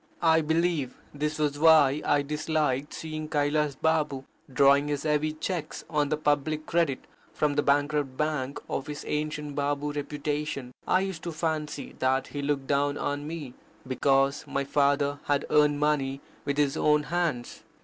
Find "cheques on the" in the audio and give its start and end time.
5.33-6.17